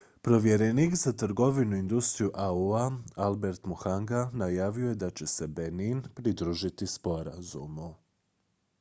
povjerenik 0.21 0.95
za 0.95 1.11
trgovinu 1.13 1.75
i 1.75 1.79
industriju 1.79 2.31
au-a 2.35 2.91
albert 3.15 3.65
muchanga 3.65 4.29
najavio 4.33 4.89
je 4.89 4.95
da 4.95 5.09
će 5.09 5.27
se 5.27 5.47
benin 5.47 6.03
pridružiti 6.15 6.87
sporazumu 6.87 7.95